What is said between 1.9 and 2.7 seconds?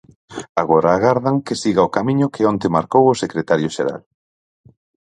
camiño que onte